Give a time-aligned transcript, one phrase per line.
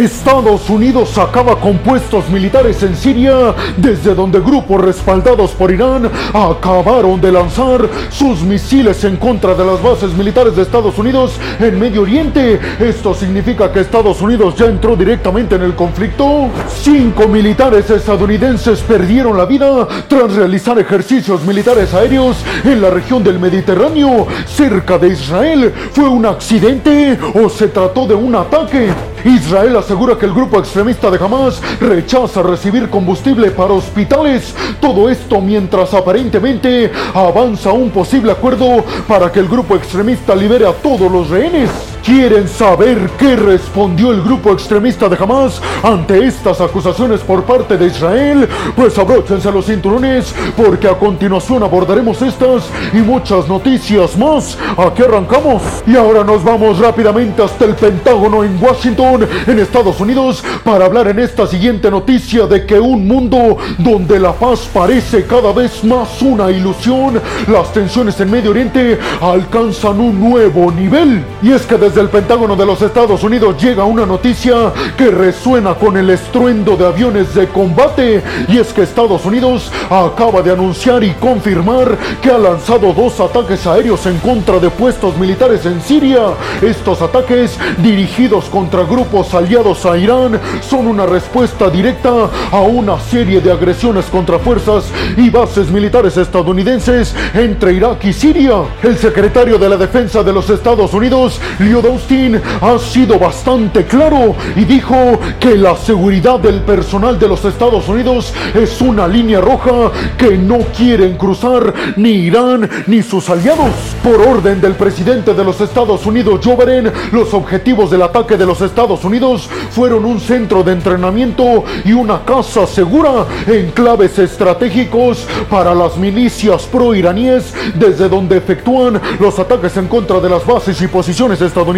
[0.00, 7.20] Estados Unidos acaba con puestos militares en Siria, desde donde grupos respaldados por Irán acabaron
[7.20, 12.02] de lanzar sus misiles en contra de las bases militares de Estados Unidos en Medio
[12.02, 12.58] Oriente.
[12.78, 16.48] Esto significa que Estados Unidos ya entró directamente en el conflicto.
[16.82, 23.38] Cinco militares estadounidenses perdieron la vida tras realizar ejercicios militares aéreos en la región del
[23.38, 25.74] Mediterráneo, cerca de Israel.
[25.92, 28.88] ¿Fue un accidente o se trató de un ataque?
[29.24, 34.54] Israel asegura que el grupo extremista de Hamas rechaza recibir combustible para hospitales.
[34.80, 40.72] Todo esto mientras aparentemente avanza un posible acuerdo para que el grupo extremista libere a
[40.74, 41.89] todos los rehenes.
[42.04, 47.88] ¿Quieren saber qué respondió el grupo extremista de Hamas ante estas acusaciones por parte de
[47.88, 48.48] Israel?
[48.74, 54.56] Pues abróchense los cinturones porque a continuación abordaremos estas y muchas noticias más.
[54.78, 55.62] Aquí arrancamos.
[55.86, 61.08] Y ahora nos vamos rápidamente hasta el Pentágono en Washington, en Estados Unidos, para hablar
[61.08, 66.22] en esta siguiente noticia de que un mundo donde la paz parece cada vez más
[66.22, 71.22] una ilusión, las tensiones en Medio Oriente alcanzan un nuevo nivel.
[71.42, 75.10] Y es que desde desde el Pentágono de los Estados Unidos llega una noticia que
[75.10, 80.52] resuena con el estruendo de aviones de combate y es que Estados Unidos acaba de
[80.52, 85.80] anunciar y confirmar que ha lanzado dos ataques aéreos en contra de puestos militares en
[85.82, 86.26] Siria.
[86.62, 93.40] Estos ataques dirigidos contra grupos aliados a Irán son una respuesta directa a una serie
[93.40, 94.84] de agresiones contra fuerzas
[95.16, 98.62] y bases militares estadounidenses entre Irak y Siria.
[98.80, 101.40] El secretario de la Defensa de los Estados Unidos,
[101.86, 107.88] Austin ha sido bastante claro y dijo que la seguridad del personal de los Estados
[107.88, 113.70] Unidos es una línea roja que no quieren cruzar ni Irán ni sus aliados.
[114.02, 118.46] Por orden del presidente de los Estados Unidos, Joe Biden, los objetivos del ataque de
[118.46, 125.26] los Estados Unidos fueron un centro de entrenamiento y una casa segura en claves estratégicos
[125.48, 130.86] para las milicias pro-iraníes desde donde efectúan los ataques en contra de las bases y
[130.86, 131.69] posiciones estadounidenses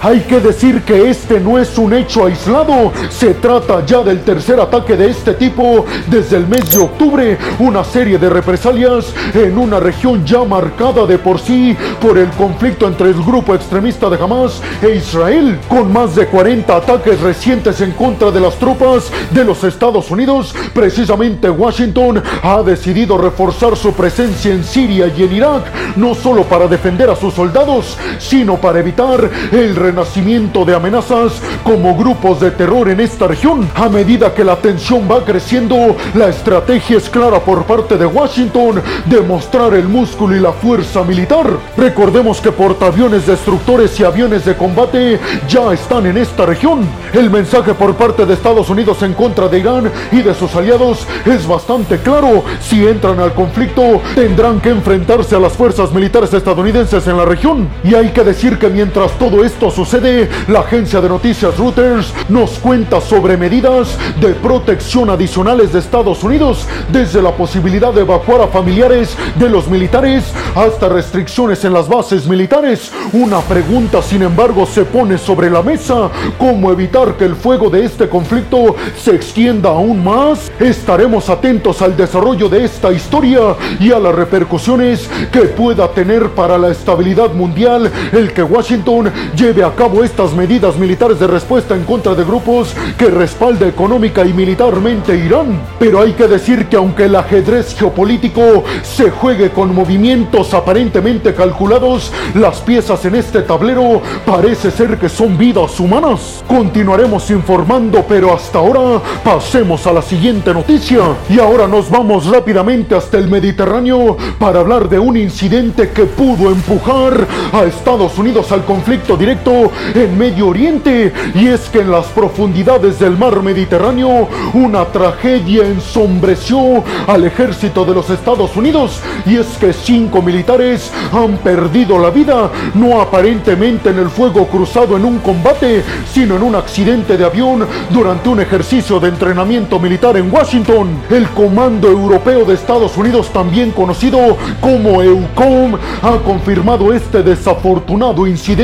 [0.00, 4.58] hay que decir que este no es un hecho aislado, se trata ya del tercer
[4.58, 9.78] ataque de este tipo desde el mes de octubre, una serie de represalias en una
[9.78, 14.60] región ya marcada de por sí por el conflicto entre el grupo extremista de Hamas
[14.82, 19.62] e Israel, con más de 40 ataques recientes en contra de las tropas de los
[19.62, 20.52] Estados Unidos.
[20.74, 25.62] Precisamente Washington ha decidido reforzar su presencia en Siria y en Irak,
[25.94, 31.96] no solo para defender a sus soldados, sino para evitar el renacimiento de amenazas como
[31.96, 33.68] grupos de terror en esta región.
[33.74, 38.82] A medida que la tensión va creciendo, la estrategia es clara por parte de Washington
[39.06, 41.46] de mostrar el músculo y la fuerza militar.
[41.76, 45.18] Recordemos que portaaviones destructores y aviones de combate
[45.48, 46.86] ya están en esta región.
[47.12, 51.06] El mensaje por parte de Estados Unidos en contra de Irán y de sus aliados
[51.26, 52.44] es bastante claro.
[52.60, 57.68] Si entran al conflicto, tendrán que enfrentarse a las fuerzas militares estadounidenses en la región.
[57.84, 62.14] Y hay que decir que mientras Mientras todo esto sucede, la agencia de noticias Reuters
[62.28, 68.42] nos cuenta sobre medidas de protección adicionales de Estados Unidos, desde la posibilidad de evacuar
[68.42, 72.92] a familiares de los militares hasta restricciones en las bases militares.
[73.12, 76.08] Una pregunta, sin embargo, se pone sobre la mesa,
[76.38, 80.52] ¿cómo evitar que el fuego de este conflicto se extienda aún más?
[80.60, 86.56] Estaremos atentos al desarrollo de esta historia y a las repercusiones que pueda tener para
[86.56, 88.91] la estabilidad mundial el que Washington
[89.36, 94.24] lleve a cabo estas medidas militares de respuesta en contra de grupos que respalda económica
[94.24, 95.60] y militarmente Irán.
[95.78, 102.12] Pero hay que decir que aunque el ajedrez geopolítico se juegue con movimientos aparentemente calculados,
[102.34, 106.44] las piezas en este tablero parece ser que son vidas humanas.
[106.46, 111.00] Continuaremos informando, pero hasta ahora pasemos a la siguiente noticia.
[111.28, 116.50] Y ahora nos vamos rápidamente hasta el Mediterráneo para hablar de un incidente que pudo
[116.50, 121.12] empujar a Estados Unidos al conflicto directo en Medio Oriente.
[121.34, 127.92] Y es que en las profundidades del mar Mediterráneo una tragedia ensombreció al ejército de
[127.92, 129.00] los Estados Unidos.
[129.26, 134.96] Y es que cinco militares han perdido la vida, no aparentemente en el fuego cruzado
[134.96, 140.16] en un combate, sino en un accidente de avión durante un ejercicio de entrenamiento militar
[140.16, 140.88] en Washington.
[141.10, 148.61] El Comando Europeo de Estados Unidos, también conocido como EUCOM, ha confirmado este desafortunado incidente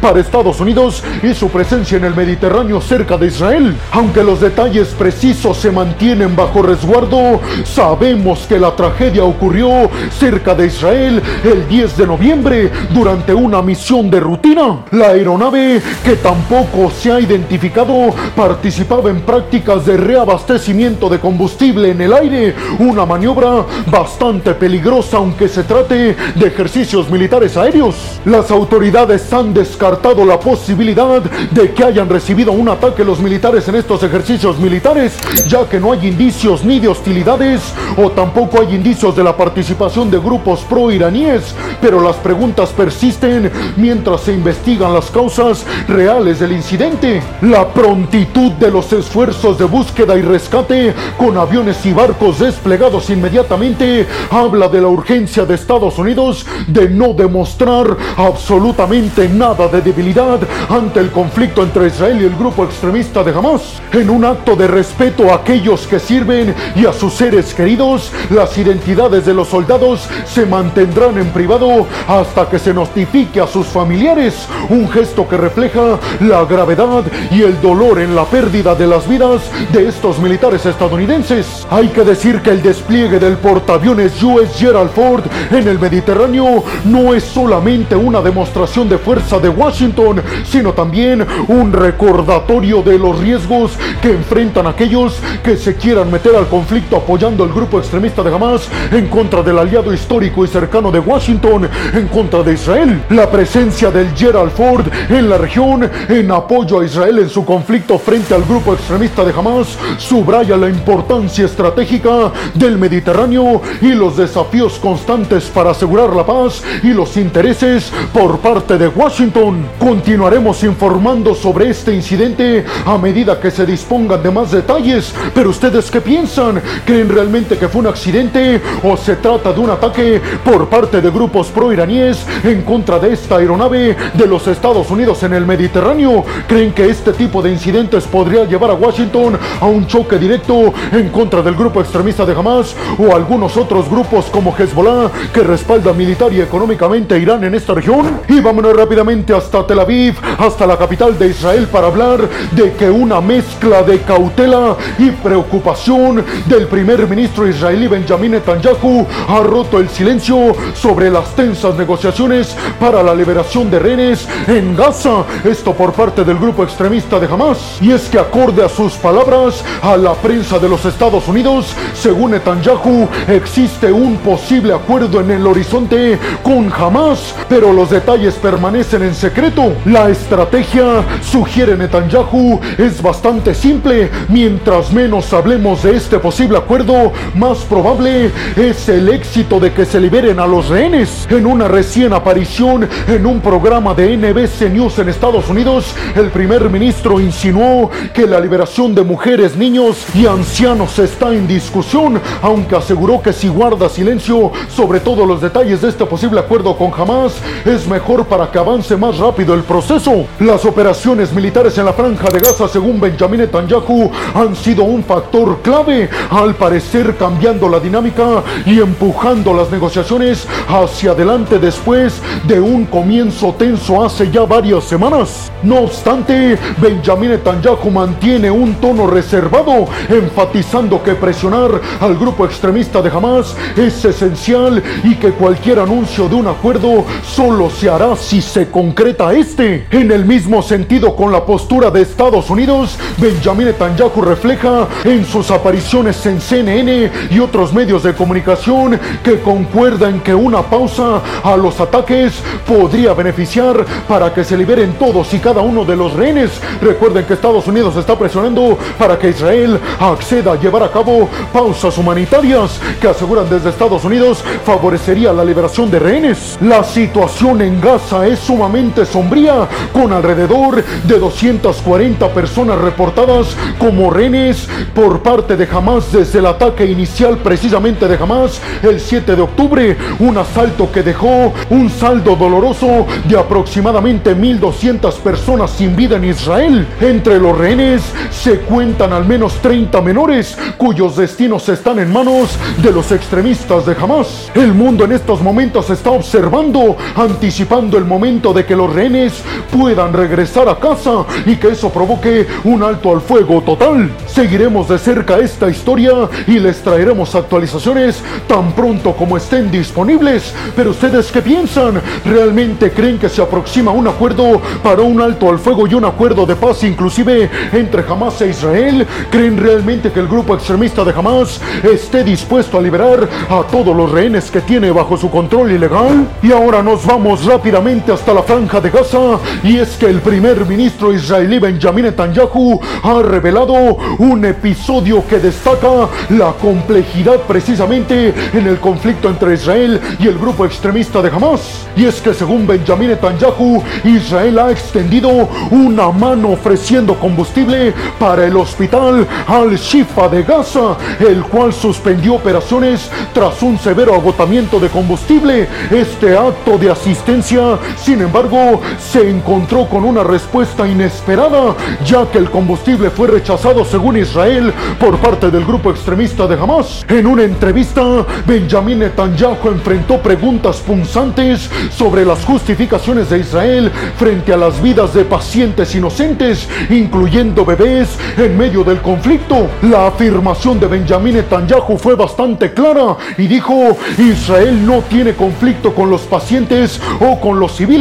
[0.00, 3.76] para Estados Unidos y su presencia en el Mediterráneo cerca de Israel.
[3.90, 10.68] Aunque los detalles precisos se mantienen bajo resguardo, sabemos que la tragedia ocurrió cerca de
[10.68, 14.78] Israel el 10 de noviembre durante una misión de rutina.
[14.92, 22.00] La aeronave, que tampoco se ha identificado, participaba en prácticas de reabastecimiento de combustible en
[22.00, 27.96] el aire, una maniobra bastante peligrosa aunque se trate de ejercicios militares aéreos.
[28.24, 33.76] Las autoridades han descartado la posibilidad de que hayan recibido un ataque los militares en
[33.76, 39.16] estos ejercicios militares, ya que no hay indicios ni de hostilidades o tampoco hay indicios
[39.16, 45.64] de la participación de grupos pro-iraníes, pero las preguntas persisten mientras se investigan las causas
[45.88, 47.22] reales del incidente.
[47.42, 54.06] La prontitud de los esfuerzos de búsqueda y rescate con aviones y barcos desplegados inmediatamente
[54.30, 61.00] habla de la urgencia de Estados Unidos de no demostrar absolutamente nada de debilidad ante
[61.00, 63.80] el conflicto entre Israel y el grupo extremista de Hamas.
[63.92, 68.56] En un acto de respeto a aquellos que sirven y a sus seres queridos, las
[68.58, 74.46] identidades de los soldados se mantendrán en privado hasta que se notifique a sus familiares,
[74.68, 79.42] un gesto que refleja la gravedad y el dolor en la pérdida de las vidas
[79.72, 81.66] de estos militares estadounidenses.
[81.70, 87.14] Hay que decir que el despliegue del portaaviones US Gerald Ford en el Mediterráneo no
[87.14, 93.78] es solamente una demostración de fuerza de Washington, sino también un recordatorio de los riesgos
[94.02, 98.68] que enfrentan aquellos que se quieran meter al conflicto apoyando al grupo extremista de Hamas
[98.90, 103.04] en contra del aliado histórico y cercano de Washington, en contra de Israel.
[103.10, 108.00] La presencia del Gerald Ford en la región en apoyo a Israel en su conflicto
[108.00, 114.80] frente al grupo extremista de Hamas subraya la importancia estratégica del Mediterráneo y los desafíos
[114.80, 119.68] constantes para asegurar la paz y los intereses por parte de Washington.
[119.78, 125.90] Continuaremos informando sobre este incidente a medida que se dispongan de más detalles, pero ustedes
[125.90, 126.62] qué piensan?
[126.86, 131.10] ¿Creen realmente que fue un accidente o se trata de un ataque por parte de
[131.10, 136.24] grupos pro-iraníes en contra de esta aeronave de los Estados Unidos en el Mediterráneo?
[136.48, 141.10] ¿Creen que este tipo de incidentes podría llevar a Washington a un choque directo en
[141.10, 146.32] contra del grupo extremista de Hamas o algunos otros grupos como Hezbollah que respaldan militar
[146.32, 148.20] y económicamente a Irán en esta región?
[148.28, 152.88] Y vámonos rápidamente hasta Tel Aviv, hasta la capital de Israel para hablar de que
[152.88, 159.88] una mezcla de cautela y preocupación del primer ministro israelí Benjamin Netanyahu ha roto el
[159.88, 166.22] silencio sobre las tensas negociaciones para la liberación de rehenes en Gaza, esto por parte
[166.22, 167.78] del grupo extremista de Hamas.
[167.80, 172.30] Y es que acorde a sus palabras a la prensa de los Estados Unidos, según
[172.30, 179.14] Netanyahu, existe un posible acuerdo en el horizonte con Hamas, pero los detalles permanecen en
[179.14, 179.72] secreto.
[179.86, 184.10] La estrategia, sugiere Netanyahu, es bastante simple.
[184.28, 189.98] Mientras menos hablemos de este posible acuerdo, más probable es el éxito de que se
[189.98, 191.26] liberen a los rehenes.
[191.30, 196.68] En una recién aparición en un programa de NBC News en Estados Unidos, el primer
[196.68, 203.22] ministro insinuó que la liberación de mujeres, niños y ancianos está en discusión, aunque aseguró
[203.22, 207.88] que si guarda silencio sobre todos los detalles de este posible acuerdo con Hamas, es
[207.88, 210.26] mejor para que avance más rápido el proceso.
[210.40, 215.58] Las operaciones militares en la franja de Gaza, según Benjamin Netanyahu, han sido un factor
[215.62, 222.86] clave, al parecer cambiando la dinámica y empujando las negociaciones hacia adelante después de un
[222.86, 225.50] comienzo tenso hace ya varias semanas.
[225.62, 233.10] No obstante, Benjamin Netanyahu mantiene un tono reservado, enfatizando que presionar al grupo extremista de
[233.10, 238.70] Hamas es esencial y que cualquier anuncio de un acuerdo solo se hará si se
[238.70, 239.86] concreta este.
[239.90, 245.50] En el mismo sentido con la postura de Estados Unidos, Benjamin Netanyahu refleja en sus
[245.50, 251.56] apariciones en CNN y otros medios de comunicación que concuerda en que una pausa a
[251.56, 256.60] los ataques podría beneficiar para que se liberen todos y cada uno de los rehenes.
[256.80, 261.98] Recuerden que Estados Unidos está presionando para que Israel acceda a llevar a cabo pausas
[261.98, 266.58] humanitarias que aseguran desde Estados Unidos favorecería la liberación de rehenes.
[266.60, 275.22] La situación en Gaza sumamente sombría, con alrededor de 240 personas reportadas como rehenes por
[275.22, 280.36] parte de Hamas desde el ataque inicial precisamente de Hamas el 7 de octubre, un
[280.36, 286.86] asalto que dejó un saldo doloroso de aproximadamente 1.200 personas sin vida en Israel.
[287.00, 292.50] Entre los rehenes se cuentan al menos 30 menores cuyos destinos están en manos
[292.82, 294.50] de los extremistas de Hamas.
[294.54, 299.40] El mundo en estos momentos está observando, anticipando el momento de que los rehenes
[299.70, 304.10] puedan regresar a casa y que eso provoque un alto al fuego total.
[304.26, 310.52] Seguiremos de cerca esta historia y les traeremos actualizaciones tan pronto como estén disponibles.
[310.74, 312.02] Pero ustedes qué piensan?
[312.24, 316.44] ¿Realmente creen que se aproxima un acuerdo para un alto al fuego y un acuerdo
[316.46, 319.06] de paz inclusive entre Hamas e Israel?
[319.30, 324.10] ¿Creen realmente que el grupo extremista de Hamas esté dispuesto a liberar a todos los
[324.10, 326.26] rehenes que tiene bajo su control ilegal?
[326.42, 330.64] Y ahora nos vamos rápidamente hasta la franja de Gaza y es que el primer
[330.64, 333.74] ministro israelí Benjamin Netanyahu ha revelado
[334.18, 340.64] un episodio que destaca la complejidad precisamente en el conflicto entre Israel y el grupo
[340.64, 341.86] extremista de Hamas.
[341.94, 348.56] Y es que según Benjamin Netanyahu, Israel ha extendido una mano ofreciendo combustible para el
[348.56, 355.68] hospital Al-Shifa de Gaza, el cual suspendió operaciones tras un severo agotamiento de combustible.
[355.90, 362.48] Este acto de asistencia, sin embargo, se encontró con una respuesta inesperada, ya que el
[362.48, 367.04] combustible fue rechazado según Israel por parte del grupo extremista de Hamas.
[367.08, 374.56] En una entrevista, Benjamin Netanyahu enfrentó preguntas punzantes sobre las justificaciones de Israel frente a
[374.56, 379.66] las vidas de pacientes inocentes, incluyendo bebés, en medio del conflicto.
[379.82, 386.08] La afirmación de Benjamin Netanyahu fue bastante clara y dijo, Israel no tiene conflicto con
[386.08, 387.95] los pacientes o con los civiles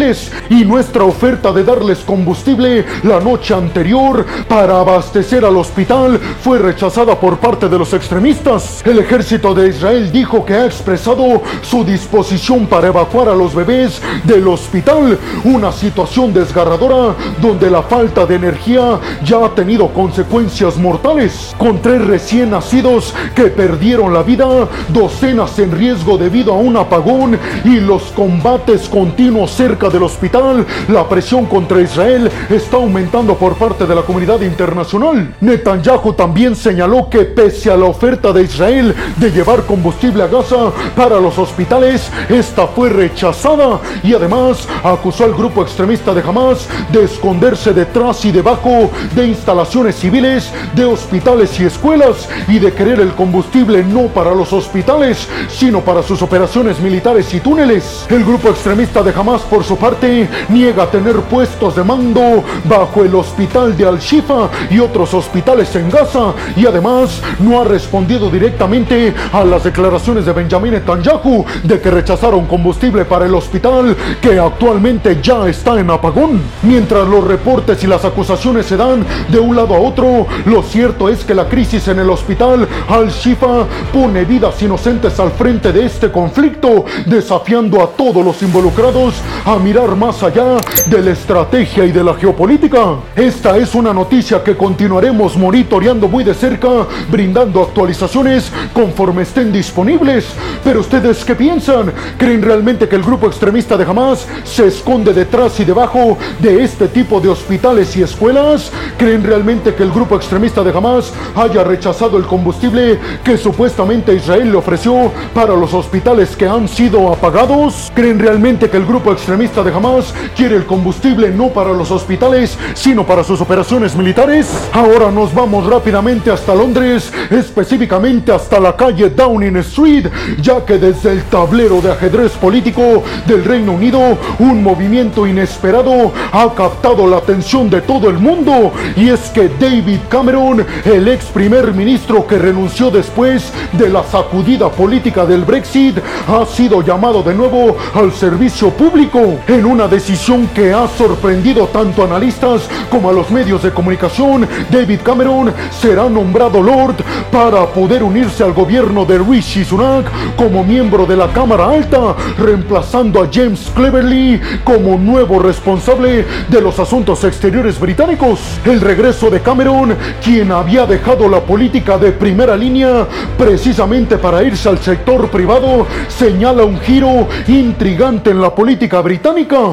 [0.49, 7.17] y nuestra oferta de darles combustible la noche anterior para abastecer al hospital fue rechazada
[7.17, 8.81] por parte de los extremistas.
[8.85, 14.01] El ejército de Israel dijo que ha expresado su disposición para evacuar a los bebés
[14.25, 21.55] del hospital, una situación desgarradora donde la falta de energía ya ha tenido consecuencias mortales,
[21.57, 27.39] con tres recién nacidos que perdieron la vida, docenas en riesgo debido a un apagón
[27.63, 33.85] y los combates continuos cerca del hospital, la presión contra Israel está aumentando por parte
[33.85, 35.33] de la comunidad internacional.
[35.41, 40.71] Netanyahu también señaló que pese a la oferta de Israel de llevar combustible a Gaza
[40.95, 47.03] para los hospitales, esta fue rechazada y además acusó al grupo extremista de Hamas de
[47.03, 53.13] esconderse detrás y debajo de instalaciones civiles, de hospitales y escuelas y de querer el
[53.13, 58.05] combustible no para los hospitales, sino para sus operaciones militares y túneles.
[58.09, 63.15] El grupo extremista de Hamas, por su parte, niega tener puestos de mando bajo el
[63.15, 69.43] hospital de Al-Shifa y otros hospitales en Gaza y además no ha respondido directamente a
[69.43, 75.47] las declaraciones de Benjamin Netanyahu de que rechazaron combustible para el hospital que actualmente ya
[75.47, 76.41] está en apagón.
[76.63, 81.09] Mientras los reportes y las acusaciones se dan de un lado a otro, lo cierto
[81.09, 86.11] es que la crisis en el hospital Al-Shifa pone vidas inocentes al frente de este
[86.11, 89.15] conflicto, desafiando a todos los involucrados
[89.45, 92.95] a mirar más allá de la estrategia y de la geopolítica.
[93.15, 100.25] Esta es una noticia que continuaremos monitoreando muy de cerca, brindando actualizaciones conforme estén disponibles.
[100.63, 101.93] Pero ustedes qué piensan?
[102.17, 106.87] ¿Creen realmente que el grupo extremista de Hamas se esconde detrás y debajo de este
[106.87, 108.71] tipo de hospitales y escuelas?
[108.97, 114.51] ¿Creen realmente que el grupo extremista de Hamas haya rechazado el combustible que supuestamente Israel
[114.51, 117.91] le ofreció para los hospitales que han sido apagados?
[117.93, 122.57] ¿Creen realmente que el grupo extremista de Hamas quiere el combustible no para los hospitales,
[122.73, 124.49] sino para sus operaciones militares?
[124.73, 130.07] Ahora nos vamos rápidamente hasta Londres, específicamente hasta la calle Downing Street,
[130.41, 136.51] ya que desde el tablero de ajedrez político del Reino Unido, un movimiento inesperado ha
[136.55, 141.71] captado la atención de todo el mundo, y es que David Cameron, el ex primer
[141.71, 147.77] ministro que renunció después de la sacudida política del Brexit, ha sido llamado de nuevo
[147.93, 153.29] al servicio público en una decisión que ha sorprendido tanto a analistas como a los
[153.31, 154.47] medios de comunicación.
[154.69, 156.95] David Cameron será nombrado Lord
[157.31, 163.21] para poder unirse al gobierno de Rishi Sunak como miembro de la Cámara Alta, reemplazando
[163.21, 168.39] a James Cleverly como nuevo responsable de los asuntos exteriores británicos.
[168.65, 174.69] El regreso de Cameron, quien había dejado la política de primera línea precisamente para irse
[174.69, 179.24] al sector privado, señala un giro intrigante en la política británica.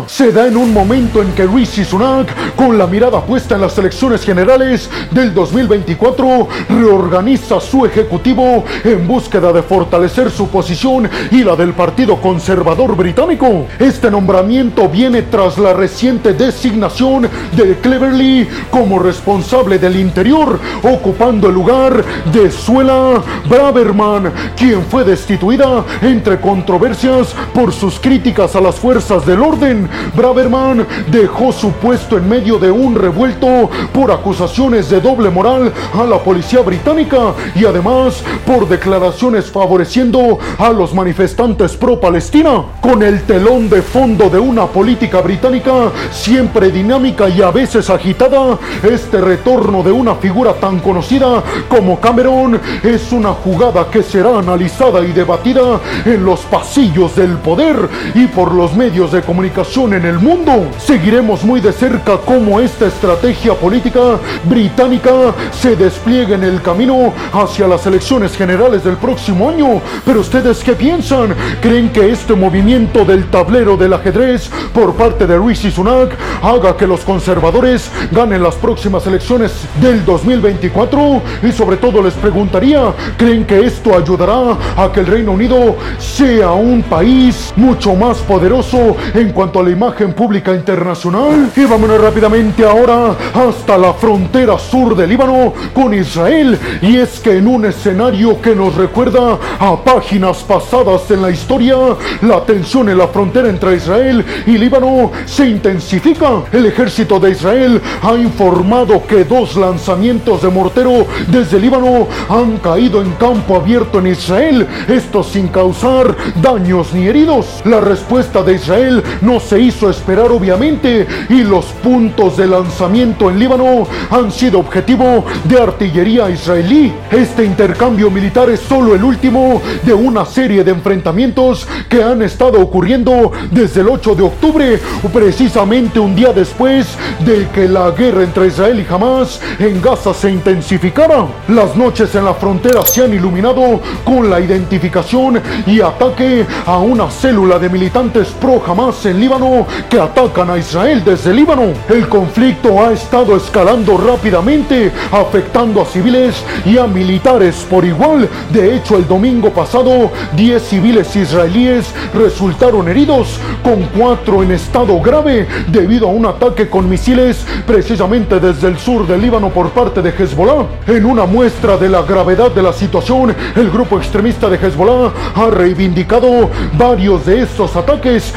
[0.06, 3.76] Se da en un momento en que Rishi Sunak, con la mirada puesta en las
[3.76, 11.54] elecciones generales del 2024, reorganiza su ejecutivo en búsqueda de fortalecer su posición y la
[11.54, 13.66] del Partido Conservador Británico.
[13.78, 21.54] Este nombramiento viene tras la reciente designación de Cleverly como responsable del interior, ocupando el
[21.54, 29.26] lugar de Suela Braverman, quien fue destituida entre controversias por sus críticas a las fuerzas
[29.26, 29.88] del orden.
[30.14, 36.04] Braverman dejó su puesto en medio de un revuelto por acusaciones de doble moral a
[36.04, 42.62] la policía británica y además por declaraciones favoreciendo a los manifestantes pro-Palestina.
[42.80, 48.58] Con el telón de fondo de una política británica siempre dinámica y a veces agitada,
[48.82, 55.04] este retorno de una figura tan conocida como Cameron es una jugada que será analizada
[55.04, 60.18] y debatida en los pasillos del poder y por los medios de comunicación en el
[60.18, 60.68] mundo.
[60.78, 65.10] Seguiremos muy de cerca cómo esta estrategia política británica
[65.50, 69.80] se despliega en el camino hacia las elecciones generales del próximo año.
[70.04, 71.34] Pero ustedes qué piensan?
[71.62, 76.10] ¿Creen que este movimiento del tablero del ajedrez por parte de Rishi Sunak
[76.42, 81.22] haga que los conservadores ganen las próximas elecciones del 2024?
[81.42, 86.52] Y sobre todo les preguntaría, ¿creen que esto ayudará a que el Reino Unido sea
[86.52, 88.96] un país mucho más poderoso
[89.30, 91.50] cuanto a la imagen pública internacional?
[91.54, 96.58] Y vámonos rápidamente ahora hasta la frontera sur del Líbano con Israel.
[96.80, 101.76] Y es que en un escenario que nos recuerda a páginas pasadas en la historia,
[102.22, 106.42] la tensión en la frontera entre Israel y Líbano se intensifica.
[106.52, 113.02] El ejército de Israel ha informado que dos lanzamientos de mortero desde Líbano han caído
[113.02, 117.62] en campo abierto en Israel, esto sin causar daños ni heridos.
[117.64, 123.38] La respuesta de Israel no se hizo esperar obviamente y los puntos de lanzamiento en
[123.38, 126.92] Líbano han sido objetivo de artillería israelí.
[127.10, 132.60] Este intercambio militar es solo el último de una serie de enfrentamientos que han estado
[132.60, 134.80] ocurriendo desde el 8 de octubre,
[135.12, 136.86] precisamente un día después
[137.24, 141.26] de que la guerra entre Israel y Hamas en Gaza se intensificara.
[141.48, 147.10] Las noches en la frontera se han iluminado con la identificación y ataque a una
[147.10, 151.72] célula de militantes pro Hamas en Líbano que atacan a Israel desde Líbano.
[151.88, 158.28] El conflicto ha estado escalando rápidamente, afectando a civiles y a militares por igual.
[158.50, 165.46] De hecho, el domingo pasado, 10 civiles israelíes resultaron heridos, con 4 en estado grave
[165.68, 170.10] debido a un ataque con misiles precisamente desde el sur del Líbano por parte de
[170.10, 170.66] Hezbollah.
[170.86, 175.46] En una muestra de la gravedad de la situación, el grupo extremista de Hezbollah ha
[175.50, 178.34] reivindicado varios de estos ataques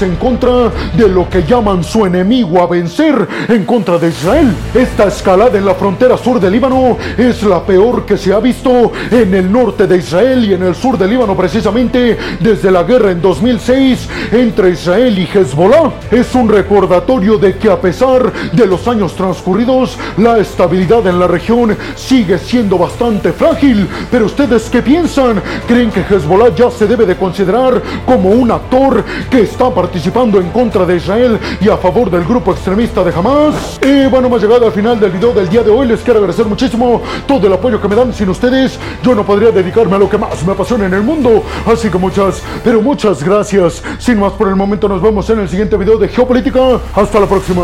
[0.00, 4.54] en contra de lo que llaman su enemigo a vencer en contra de Israel.
[4.72, 8.92] Esta escalada en la frontera sur del Líbano es la peor que se ha visto
[9.10, 13.10] en el norte de Israel y en el sur del Líbano precisamente desde la guerra
[13.10, 15.92] en 2006 entre Israel y Hezbollah.
[16.10, 21.26] Es un recordatorio de que a pesar de los años transcurridos, la estabilidad en la
[21.26, 23.88] región sigue siendo bastante frágil.
[24.10, 25.42] Pero ustedes qué piensan?
[25.66, 30.50] ¿Creen que Hezbollah ya se debe de considerar como un actor que está participando en
[30.50, 33.78] contra de Israel y a favor del grupo extremista de Hamas?
[33.80, 35.86] Y bueno, hemos llegado al final del video del día de hoy.
[35.86, 38.12] Les quiero agradecer muchísimo todo el apoyo que me dan.
[38.12, 41.44] Sin ustedes, yo no podría dedicarme a lo que más me apasiona en el mundo.
[41.64, 43.82] Así que muchas, pero muchas gracias.
[43.98, 46.80] Sin más por el momento, nos vemos en el siguiente video de Geopolítica.
[46.94, 47.62] Hasta la próxima.